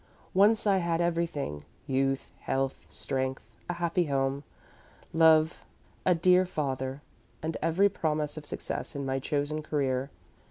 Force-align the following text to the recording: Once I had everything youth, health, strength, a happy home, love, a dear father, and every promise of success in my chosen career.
Once 0.33 0.65
I 0.65 0.77
had 0.77 0.99
everything 0.99 1.63
youth, 1.85 2.31
health, 2.39 2.87
strength, 2.89 3.45
a 3.69 3.73
happy 3.73 4.05
home, 4.05 4.43
love, 5.13 5.59
a 6.07 6.15
dear 6.15 6.43
father, 6.43 7.03
and 7.43 7.55
every 7.61 7.87
promise 7.87 8.35
of 8.35 8.43
success 8.47 8.95
in 8.95 9.05
my 9.05 9.19
chosen 9.19 9.61
career. 9.61 10.09